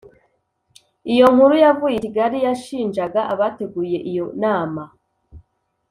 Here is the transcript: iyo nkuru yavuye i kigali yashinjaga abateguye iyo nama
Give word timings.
iyo 1.13 1.25
nkuru 1.33 1.55
yavuye 1.63 1.95
i 1.97 2.03
kigali 2.05 2.37
yashinjaga 2.45 3.21
abateguye 3.33 3.97
iyo 4.11 4.25
nama 4.43 4.83